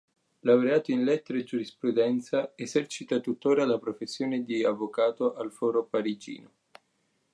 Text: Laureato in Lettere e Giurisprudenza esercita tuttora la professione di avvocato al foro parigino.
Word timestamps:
Laureato 0.39 0.89
in 0.91 1.03
Lettere 1.03 1.37
e 1.37 1.43
Giurisprudenza 1.43 2.53
esercita 2.55 3.19
tuttora 3.19 3.67
la 3.67 3.77
professione 3.77 4.43
di 4.43 4.63
avvocato 4.63 5.35
al 5.35 5.51
foro 5.51 5.85
parigino. 5.85 6.51